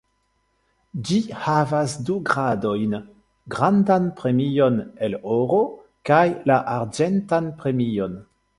[1.09, 2.95] Ĝi havas du gradojn:
[3.57, 5.63] Grandan premion el oro
[6.11, 8.21] kaj la arĝentan premion.